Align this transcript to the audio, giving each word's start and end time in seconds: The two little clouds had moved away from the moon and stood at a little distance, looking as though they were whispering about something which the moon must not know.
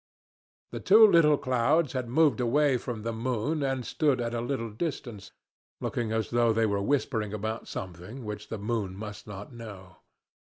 The 0.71 0.79
two 0.79 1.05
little 1.05 1.37
clouds 1.37 1.93
had 1.93 2.09
moved 2.09 2.39
away 2.39 2.75
from 2.77 3.03
the 3.03 3.13
moon 3.13 3.61
and 3.61 3.85
stood 3.85 4.19
at 4.19 4.33
a 4.33 4.41
little 4.41 4.71
distance, 4.71 5.31
looking 5.79 6.11
as 6.11 6.31
though 6.31 6.51
they 6.51 6.65
were 6.65 6.81
whispering 6.81 7.35
about 7.35 7.67
something 7.67 8.25
which 8.25 8.49
the 8.49 8.57
moon 8.57 8.95
must 8.95 9.27
not 9.27 9.53
know. 9.53 9.97